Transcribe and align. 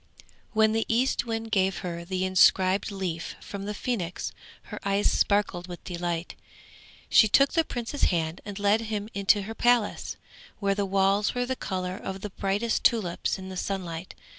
When 0.53 0.71
the 0.71 0.87
Eastwind 0.87 1.51
gave 1.51 1.77
her 1.85 2.03
the 2.03 2.25
inscribed 2.25 2.89
leaf 2.89 3.35
from 3.39 3.65
the 3.65 3.75
Phoenix 3.75 4.31
her 4.63 4.79
eyes 4.83 5.11
sparkled 5.11 5.67
with 5.67 5.83
delight. 5.83 6.33
She 7.07 7.27
took 7.27 7.53
the 7.53 7.63
Prince's 7.63 8.05
hand 8.05 8.41
and 8.43 8.57
led 8.57 8.81
him 8.81 9.09
into 9.13 9.43
her 9.43 9.53
palace, 9.53 10.17
where 10.57 10.73
the 10.73 10.87
walls 10.87 11.35
were 11.35 11.45
the 11.45 11.55
colour 11.55 11.97
of 11.97 12.21
the 12.21 12.31
brightest 12.31 12.83
tulips 12.83 13.37
in 13.37 13.49
the 13.49 13.55
sunlight. 13.57 14.15